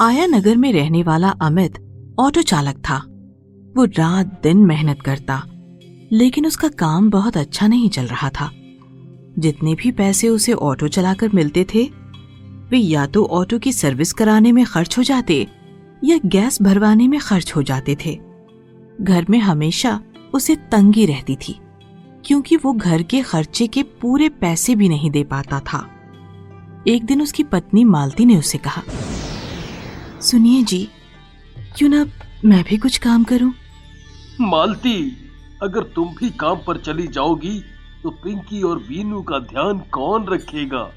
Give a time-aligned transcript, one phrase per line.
[0.00, 1.74] आया नगर में रहने वाला अमित
[2.18, 2.96] ऑटो चालक था।
[3.76, 5.42] वो रात दिन मेहनत करता,
[6.12, 8.50] लेकिन उसका काम बहुत अच्छा नहीं चल रहा था।
[9.38, 11.84] जितने भी पैसे उसे ऑटो चलाकर मिलते थे,
[12.70, 15.46] वे या तो ऑटो की सर्विस कराने में खर्च हो जाते
[16.04, 18.18] या गैस भरवाने में खर्च हो जाते थे।
[19.00, 20.00] घर में हमेशा
[20.34, 21.58] उसे तंगी रहती थी,
[22.24, 25.86] क्योंकि वो घर के खर्चे के पूरे पैसे भी नहीं दे पाता था।
[26.88, 28.82] एक दिन उसकी पत्नी मालती ने उसे कहा
[30.22, 30.88] सुनिए जी
[31.76, 32.04] क्यों ना
[32.44, 33.52] मैं भी कुछ काम करूँ?
[34.40, 34.94] मालती
[35.62, 37.58] अगर तुम भी काम पर चली जाओगी
[38.02, 40.90] तो पिंकी और बीनू का ध्यान कौन रखेगा?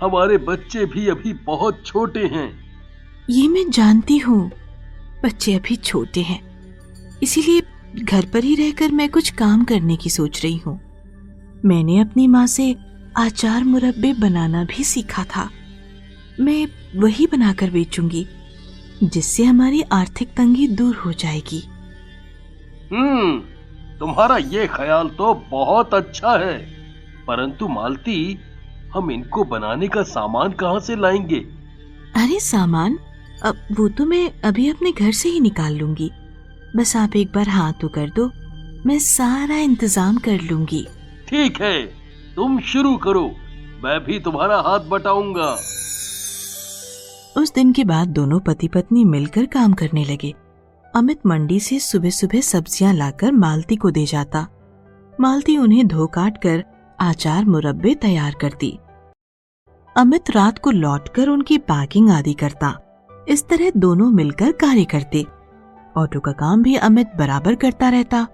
[0.00, 2.48] हमारे बच्चे भी अभी बहुत छोटे हैं।
[3.30, 4.50] ये मैं जानती हूँ
[5.24, 6.40] बच्चे अभी छोटे हैं।
[7.22, 7.62] इसीलिए
[8.02, 10.80] घर पर ही रहकर मैं कुछ काम करने की सोच रही हूँ।
[11.64, 12.74] मैंने अपनी माँ से
[13.16, 15.48] आचार मुरब्बे बनाना भी सीखा था।
[16.40, 16.66] मैं
[17.00, 18.26] वही बनाकर बेचूँगी।
[19.02, 21.62] जिससे हमारी आर्थिक तंगी दूर हो जाएगी।
[22.92, 23.38] हम्म
[23.98, 26.56] तुम्हारा ये ख्याल तो बहुत अच्छा है
[27.26, 28.16] परंतु मालती
[28.94, 31.38] हम इनको बनाने का सामान कहाँ से लाएँगे?
[32.16, 32.98] अरे सामान
[33.44, 36.10] अब वो तो मैं अभी अपने घर से ही निकाल लूँगी।
[36.76, 38.30] बस आप एक बार हाथ तो कर दो
[38.86, 40.86] मैं सारा इंतज़ाम कर लूँगी।
[41.28, 41.86] ठीक है
[42.36, 43.24] तुम शुरू करो
[43.84, 45.56] मैं भी तुम्हारा हाथ बटाऊँगा।
[47.36, 50.32] उस दिन के बाद दोनों पति पत्नी मिलकर काम करने लगे।
[50.94, 54.46] अमित मंडी से सुबह सुबह सब्ज़ियाँ लाकर मालती को दे जाता।
[55.18, 56.64] मालती उन्हें धो काट कर
[56.98, 58.70] आचार मुरब्बे तैयार करती।
[59.96, 62.74] अमित रात को लौटकर उनकी पैकिंग आदि करता।
[63.28, 65.24] इस तरह दोनों मिलकर कार्य करते।
[65.96, 68.26] ऑटो का काम भी अमित बराबर करता रहता।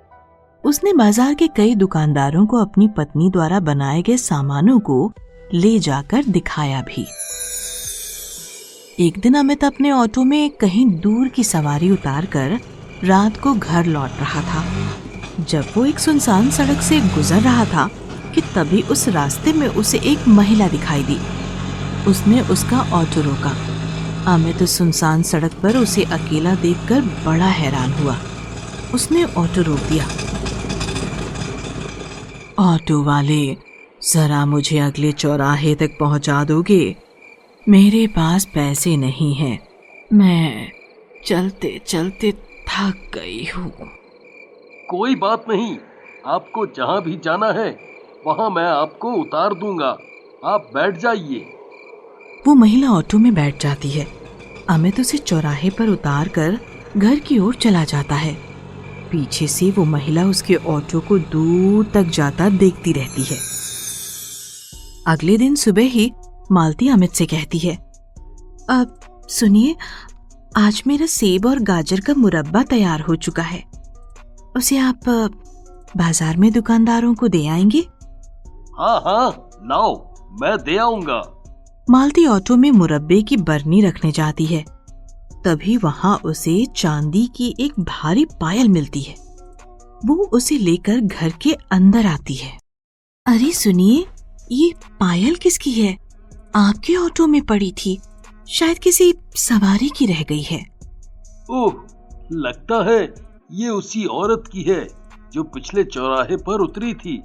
[0.64, 5.12] उसने बाज़ार के कई दुकानदारों को अपनी पत्नी द्वारा बनाए गए सामानों को
[5.54, 7.06] ले जाकर दिखाया भी।
[9.02, 12.60] एक दिन अमित अपने ऑटो में कहीं दूर की सवारी उतार कर
[13.04, 14.64] रात को घर लौट रहा था।
[15.44, 17.90] जब वो एक सुनसान सड़क से गुजर रहा था
[18.34, 21.18] कि तभी उस रास्ते में उसे एक महिला दिखाई दी।
[22.06, 23.56] उसने उसका ऑटो रोका।
[24.34, 28.18] अमित उस सुनसान सड़क पर उसे अकेला देखकर बड़ा हैरान हुआ।
[28.94, 30.08] उसने ऑटो रोक दिया।
[32.58, 33.56] ऑटो वाले,
[34.12, 37.01] जरा मुझे अगले चौराहे तक पहुँचा दोगे?
[37.68, 39.58] मेरे पास पैसे नहीं हैं।
[40.12, 40.72] मैं
[41.26, 42.32] चलते चलते
[42.68, 43.72] थक गई हूँ।
[44.90, 45.76] कोई बात नहीं।
[46.26, 47.68] आपको जहाँ भी जाना है
[48.26, 49.98] वहाँ मैं आपको उतार दूँगा।
[50.44, 51.44] आप बैठ जाइए।
[52.46, 54.06] वो महिला ऑटो में बैठ जाती है।
[54.70, 56.58] अमित उसे चौराहे पर उतार कर
[56.96, 58.34] घर की ओर चला जाता है।
[59.12, 63.38] पीछे से वो महिला उसके ऑटो को दूर तक जाता देखती रहती है।
[65.06, 66.12] अगले दिन सुबह ही
[66.52, 67.74] मालती अमित से कहती है
[68.70, 68.98] अब
[69.30, 69.76] सुनिए
[70.56, 73.62] आज मेरा सेब और गाजर का मुरब्बा तैयार हो चुका है।
[74.56, 75.08] उसे आप
[75.96, 77.80] बाज़ार में दुकानदारों को दे आएँगे?
[78.78, 79.94] हाँ हाँ लाओ
[80.40, 81.22] मैं दे आऊँगा।
[81.90, 84.64] मालती ऑटो में मुरब्बे की बरनी रखने जाती है।
[85.44, 89.14] तभी वहाँ उसे चांदी की एक भारी पायल मिलती है।
[90.06, 92.56] वो उसे लेकर घर के अंदर आती है।
[93.26, 94.04] अरे सुनिए
[94.52, 95.96] ये पायल किसकी है?
[96.54, 97.98] आपके ऑटो में पड़ी थी।
[98.48, 100.60] शायद किसी सवारी की रह गई है।
[101.50, 101.72] ओह
[102.32, 103.02] लगता है
[103.52, 104.86] ये उसी औरत की है
[105.32, 107.20] जो पिछले चौराहे पर उतरी थी।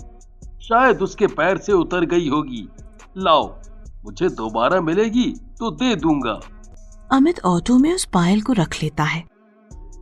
[0.61, 2.67] शायद उसके पैर से उतर गई होगी।
[3.17, 3.47] लाओ
[4.05, 5.25] मुझे दोबारा मिलेगी
[5.59, 6.39] तो दे दूँगा।
[7.11, 9.23] अमित ऑटो में उस पायल को रख लेता है।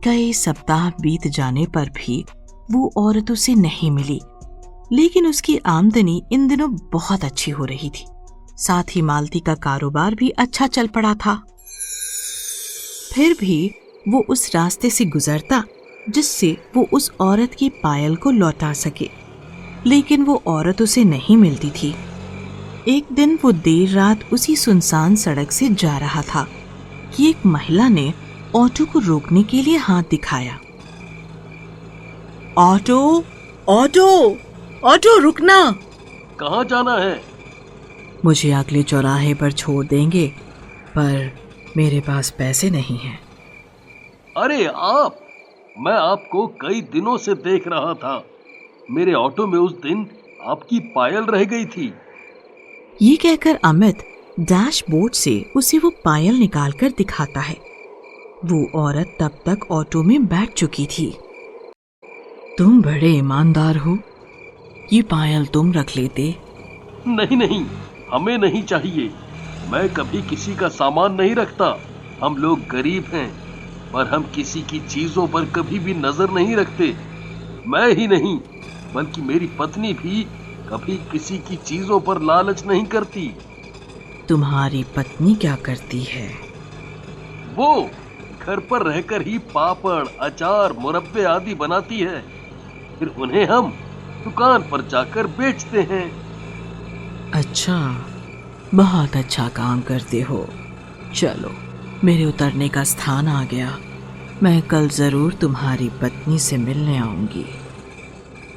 [0.04, 2.24] कई सप्ताह बीत जाने पर भी
[2.70, 4.20] वो औरत उसे नहीं मिली
[4.92, 8.04] लेकिन उसकी आमदनी इन दिनों बहुत अच्छी हो रही थी।
[8.58, 11.42] साथ ही मालती का कारोबार भी अच्छा चल पड़ा था।
[13.14, 13.74] फिर भी
[14.08, 15.64] वो उस रास्ते से गुजरता
[16.08, 19.10] जिससे वो उस औरत की पायल को लौटा सके।
[19.86, 21.94] लेकिन वो औरत उसे नहीं मिलती थी।
[22.88, 26.46] एक दिन वो देर रात उसी सुनसान सड़क से जा रहा था
[27.16, 28.14] कि एक महिला ने
[28.54, 30.58] ऑटो को रोकने के लिए हाथ दिखाया।
[32.58, 33.24] ऑटो
[33.68, 34.36] ऑटो
[34.84, 35.70] ऑटो रुकना।
[36.40, 37.35] कहाँ जाना है?
[38.24, 40.28] मुझे अगले चौराहे पर छोड़ देंगे
[40.88, 41.30] पर
[41.76, 43.18] मेरे पास पैसे नहीं हैं।
[44.36, 45.18] अरे आप
[45.78, 48.26] मैं आपको कई दिनों से देख रहा था।
[48.90, 50.06] मेरे ऑटो में उस दिन
[50.42, 51.92] आपकी पायल रह गई थी।
[53.02, 53.98] ये कहकर अमित
[54.40, 57.56] डैशबोर्ड से उसे वो पायल निकाल कर दिखाता है।
[58.44, 61.16] वो औरत तब तक ऑटो में बैठ चुकी थी।
[62.58, 63.98] तुम बड़े ईमानदार हो।
[64.92, 66.34] ये पायल तुम रख लेते।
[67.06, 67.66] नहीं नहीं
[68.12, 69.10] हमें नहीं चाहिए।
[69.68, 71.76] मैं कभी किसी का सामान नहीं रखता।
[72.22, 73.28] हम लोग गरीब हैं
[73.92, 76.94] पर हम किसी की चीज़ों पर कभी भी नज़र नहीं रखते।
[77.66, 78.38] मैं ही नहीं
[78.94, 80.22] बल्कि मेरी पत्नी भी
[80.68, 83.34] कभी किसी की चीज़ों पर लालच नहीं करती।
[84.28, 86.28] तुम्हारी पत्नी क्या करती है?
[87.54, 87.90] वो
[88.42, 92.20] घर पर रहकर ही पापड़ अचार मुरब्बे आदि बनाती है।
[92.98, 93.70] फिर उन्हें हम
[94.24, 96.25] दुकान पर जाकर बेचते हैं।
[97.36, 97.78] अच्छा
[98.74, 100.46] बहुत अच्छा काम करते हो।
[101.14, 101.50] चलो
[102.04, 103.76] मेरे उतरने का स्थान आ गया।
[104.42, 107.44] मैं कल ज़रूर तुम्हारी पत्नी से मिलने आऊँगी।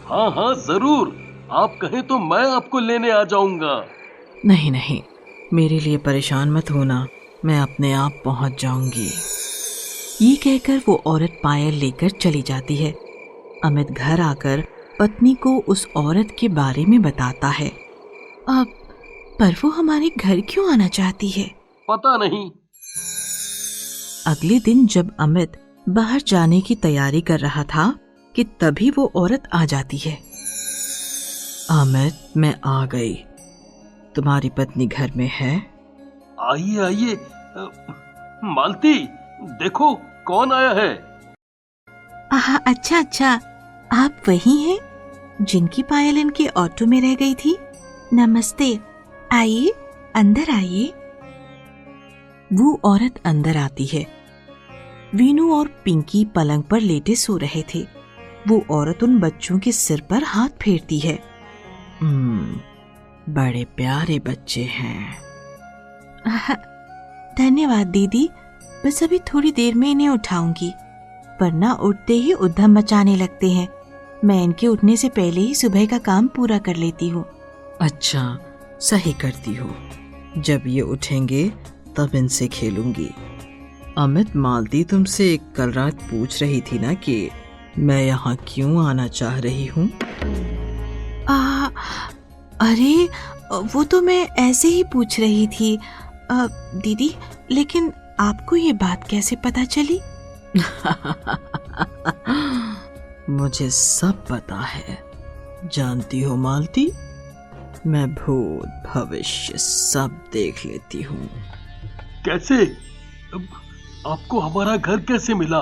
[0.06, 1.14] हाँ हाँ ज़रूर।
[1.54, 3.76] आप कहें तो मैं आपको लेने आ जाऊँगा।
[4.46, 5.02] नहीं नहीं
[5.54, 7.06] मेरे लिए परेशान मत होना।
[7.46, 9.10] मैं अपने आप पहुँच जाऊँगी।
[10.22, 12.94] ये कहकर वो औरत पायल लेकर चली जाती है।
[13.66, 14.64] अमित घर आकर
[15.00, 17.72] पत्नी को उस औरत के बारे में बताता है।
[18.50, 18.68] अब
[19.40, 21.48] पर वो हमारे घर क्यों आना चाहती है?
[21.92, 22.50] पता नहीं।
[24.28, 25.51] अगले दिन जब अमित
[25.90, 28.00] बाहर जाने की तैयारी कर रहा था
[28.36, 30.13] कि तभी वो औरत आ जाती है।
[31.72, 33.13] अमित मैं आ गई।
[34.16, 35.56] तुम्हारी पत्नी घर में है?
[36.40, 37.16] आइए आइए।
[38.44, 38.94] मालती
[39.62, 39.94] देखो
[40.28, 40.92] कौन आया है।
[42.34, 43.30] आहा अच्छा अच्छा।
[43.94, 44.80] आप वही हैं
[45.42, 47.57] जिनकी पायल इनके ऑटो में रह गई थी?
[48.13, 48.79] नमस्ते।
[49.31, 49.73] आइए,
[50.15, 50.94] अंदर आइए।
[52.53, 54.07] वो औरत अंदर आती है।
[55.15, 57.88] वीनू और पिंकी पलंग पर लेटे सो रहे थे।
[58.47, 61.19] वो औरत उन बच्चों के सिर पर हाथ फेरती है।
[63.29, 65.17] बड़े प्यारे बच्चे हैं।
[67.38, 68.29] धन्यवाद दीदी,
[68.85, 70.73] बस अभी थोड़ी देर में इन्हें उठाऊँगी।
[71.39, 73.69] पर ना उठते ही उद्धम मचाने लगते हैं।
[74.25, 77.38] मैं इनके उठने से पहले ही सुबह का काम पूरा कर लेती हूँ।
[77.81, 78.40] अच्छा
[78.81, 79.76] सही करती हो।
[80.38, 81.54] जब ये उठेंगे
[81.98, 83.10] तब इनसे खेलूँगी।
[83.98, 87.30] अमित मालती तुमसे कल रात पूछ रही थी ना कि
[87.78, 89.90] मैं यहाँ क्यों आना चाह रही हूँ?
[92.62, 93.10] अरे
[93.52, 95.80] वो तो मैं ऐसे ही पूछ रही थी।
[96.31, 97.16] आ, दीदी
[97.52, 100.02] लेकिन आपको ये बात कैसे पता चली?
[103.30, 105.04] मुझे सब पता है।
[105.74, 106.92] जानती हो मालती?
[107.88, 111.30] मैं भूत भविष्य सब देख लेती हूँ।
[112.26, 112.66] कैसे?
[114.08, 115.62] आपको हमारा घर कैसे मिला?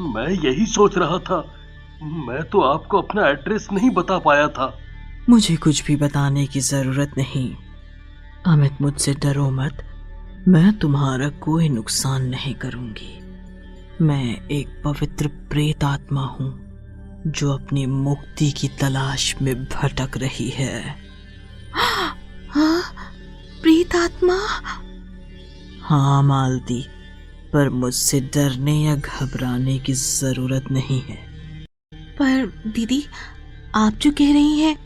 [0.00, 1.54] मैं यही सोच रहा था।
[2.02, 4.78] मैं तो आपको अपना एड्रेस नहीं बता पाया था।
[5.28, 7.56] मुझे कुछ भी बताने की ज़रूरत नहीं।
[8.46, 9.84] अमित मुझसे डरो मत।
[10.48, 13.18] मैं तुम्हारा कोई नुकसान नहीं करूँगी।
[14.04, 16.68] मैं एक पवित्र प्रेत आत्मा हूँ
[17.26, 21.07] जो अपनी मुक्ति की तलाश में भटक रही है हाँ,
[23.88, 24.36] प्रेत आत्मा?
[25.82, 26.84] हाँ मालती
[27.52, 31.16] पर मुझसे डरने या घबराने की ज़रूरत नहीं है।
[32.18, 33.04] पर दीदी
[33.76, 34.76] आप जो कह रही हैं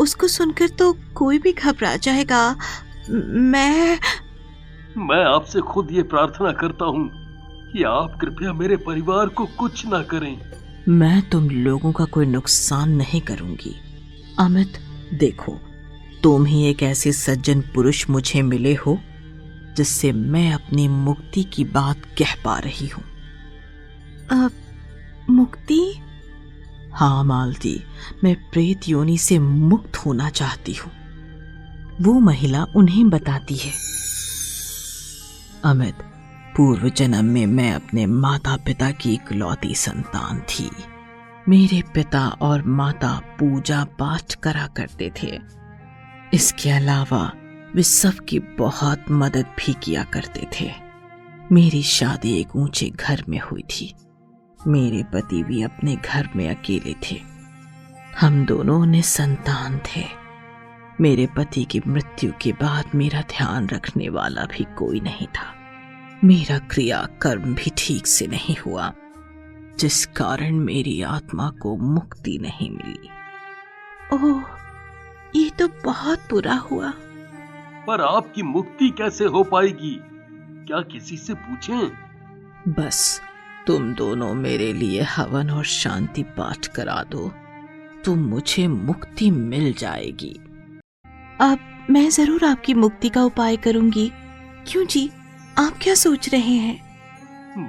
[0.00, 2.44] उसको सुनकर तो कोई भी घबरा जाएगा।
[3.10, 3.98] मैं
[4.98, 7.08] मैं आपसे खुद ये प्रार्थना करता हूँ
[7.72, 10.36] कि आप कृपया मेरे परिवार को कुछ ना करें।
[10.90, 13.74] मैं तुम लोगों का कोई नुकसान नहीं करूँगी।
[14.38, 14.78] अमित
[15.14, 15.58] देखो
[16.22, 18.98] तुम ही एक ऐसे सज्जन पुरुष मुझे मिले हो
[19.76, 23.04] जिससे मैं अपनी मुक्ति की बात कह पा रही हूँ।
[25.30, 25.94] मुक्ति?
[26.94, 27.82] हाँ मालती
[28.24, 30.92] मैं प्रेत योनि से मुक्त होना चाहती हूँ।
[32.00, 33.72] वो महिला उन्हें बताती है।
[35.64, 35.94] अमित
[36.56, 40.70] पूर्व जन्म में मैं अपने माता पिता की इकलौती संतान थी।
[41.48, 45.61] मेरे पिता और माता पूजा पाठ करा करते थे।
[46.34, 47.32] इसके अलावा
[47.74, 50.70] वे सबकी बहुत मदद भी किया करते थे।
[51.52, 53.94] मेरी शादी एक ऊँचे घर में हुई थी।
[54.66, 57.20] मेरे पति भी अपने घर में अकेले थे।
[58.20, 60.04] हम दोनों ने संतान थे।
[61.00, 65.54] मेरे पति की मृत्यु के बाद मेरा ध्यान रखने वाला भी कोई नहीं था।
[66.24, 68.92] मेरा क्रिया कर्म भी ठीक से नहीं हुआ,
[69.78, 73.08] जिस कारण मेरी आत्मा को मुक्ति नहीं मिली।
[74.12, 74.61] ओह
[75.62, 76.92] तो बहुत बुरा हुआ।
[77.86, 80.00] पर आपकी मुक्ति कैसे हो पाएगी?
[80.66, 81.88] क्या किसी से पूछें?
[82.68, 83.20] बस
[83.66, 87.32] तुम दोनों मेरे लिए हवन और शांति पाठ करा दो।
[88.04, 90.40] तो मुझे मुक्ति मिल जाएगी।
[91.40, 94.12] अब मैं ज़रूर आपकी मुक्ति का उपाय करूँगी।
[94.66, 95.10] क्यों जी?
[95.58, 96.80] आप क्या सोच रहे हैं?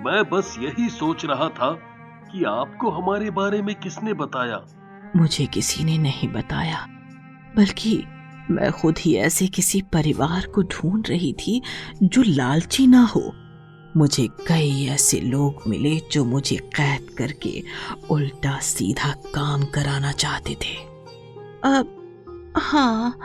[0.05, 1.71] मैं बस यही सोच रहा था
[2.31, 4.65] कि आपको हमारे बारे में किसने बताया?
[5.15, 6.87] मुझे किसी ने नहीं बताया।
[7.55, 8.03] बल्कि
[8.51, 11.61] मैं खुद ही ऐसे किसी परिवार को ढूंढ रही थी
[12.03, 13.33] जो लालची ना हो।
[13.97, 17.63] मुझे कई ऐसे लोग मिले जो मुझे कैद करके
[18.11, 20.75] उल्टा सीधा काम कराना चाहते थे।
[21.65, 23.17] अब हाँ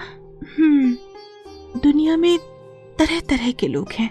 [0.58, 0.92] हम्म
[1.80, 2.38] दुनिया में
[2.99, 4.11] तरह तरह के लोग हैं,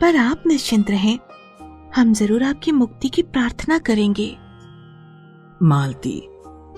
[0.00, 1.18] पर आप निश्चिंत रहें।
[1.96, 4.36] हम ज़रूर आपकी मुक्ति की प्रार्थना करेंगे।
[5.62, 6.20] मालती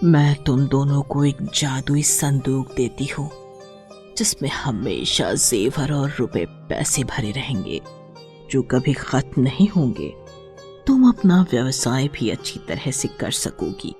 [0.04, 3.30] मैं तुम दोनों को एक जादुई संदूक देती हूँ,
[4.18, 7.80] जिसमें हमेशा जेवर और रुपए पैसे भरे रहेंगे,
[8.50, 10.08] जो कभी खत्म नहीं होंगे।
[10.86, 13.94] तुम अपना व्यवसाय भी अच्छी तरह से कर सकोगी,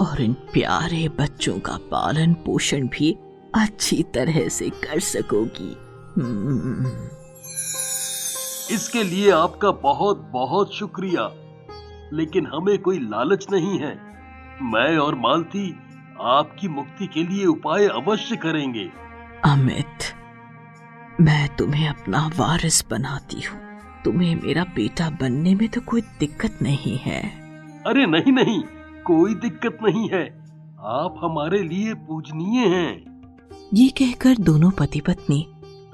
[0.00, 3.16] और इन प्यारे बच्चों का पालन पोषण भी
[3.54, 5.76] अच्छी तरह से कर सकोगी।
[6.16, 6.86] हम्म।
[8.74, 11.30] इसके लिए आपका बहुत बहुत शुक्रिया,
[12.12, 14.05] लेकिन हमें कोई लालच नहीं है।
[14.62, 15.70] मैं और मालती
[16.20, 18.88] आपकी मुक्ति के लिए उपाय अवश्य करेंगे।
[19.44, 20.14] अमित
[21.20, 23.58] मैं तुम्हें अपना वारिस बनाती हूँ।
[24.04, 27.20] तुम्हें मेरा बेटा बनने में तो कोई दिक्कत नहीं है।
[27.86, 28.62] अरे नहीं नहीं
[29.06, 30.24] कोई दिक्कत नहीं है।
[30.78, 32.90] आप हमारे लिए पूजनीय हैं।
[33.74, 35.46] ये कहकर दोनों पति पत्नी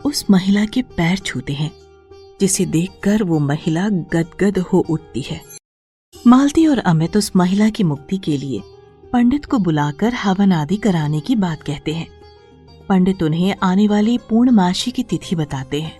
[0.04, 1.71] उस महिला के पैर छूते हैं
[2.40, 5.52] जिसे देखकर वो महिला गदगद हो उठती है।
[6.26, 8.61] मालती और अमित उस महिला की मुक्ति के लिए
[9.12, 12.07] पंडित को बुलाकर हवन आदि कराने की बात कहते हैं।
[12.88, 15.99] पंडित उन्हें आने वाली पूर्णमासी की तिथि बताते हैं।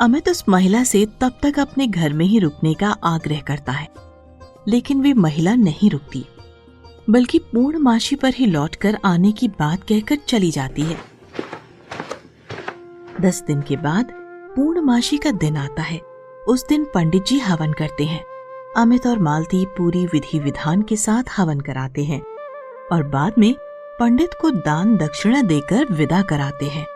[0.00, 3.88] अमित उस महिला से तब तक अपने घर में ही रुकने का आग्रह करता है,
[4.68, 6.24] लेकिन वे महिला नहीं रुकती,
[7.10, 10.98] बल्कि पूर्णमासी पर ही लौटकर आने की बात कहकर चली जाती है।
[13.20, 14.12] दस दिन के बाद
[14.56, 16.00] पूर्णमासी का दिन आता है।
[16.48, 18.24] उस दिन पंडित जी हवन करते हैं।
[18.76, 22.22] अमित और मालती पूरी विधि विधान के साथ हवन कराते हैं
[22.92, 23.54] और बाद में
[24.00, 26.86] पंडित को दान दक्षिणा देकर विदा कराते हैं।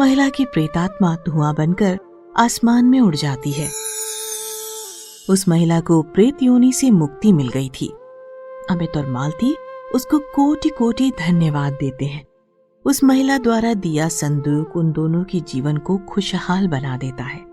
[0.00, 1.98] महिला की प्रेतात्मा धुआँ बनकर
[2.36, 3.70] आसमान में उड़ जाती है।
[5.30, 7.94] उस महिला को प्रेत योनि से मुक्ति मिल गई थी।
[8.70, 9.56] अमित और मालती
[9.94, 12.26] उसको कोटि कोटि धन्यवाद देते हैं।
[12.84, 17.44] उस महिला द्वारा दिया संदूक उन दोनों की जीवन को खुशहाल बना देता है।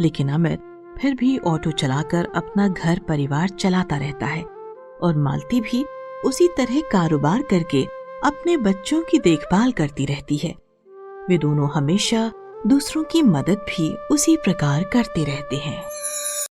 [0.00, 0.60] लेकिन अमित
[0.98, 4.42] फिर भी ऑटो चलाकर अपना घर परिवार चलाता रहता है
[5.02, 5.84] और मालती भी
[6.24, 7.84] उसी तरह कारोबार करके
[8.24, 10.54] अपने बच्चों की देखभाल करती रहती है।
[11.28, 12.30] वे दोनों हमेशा
[12.66, 15.82] दूसरों की मदद भी उसी प्रकार करते रहते हैं।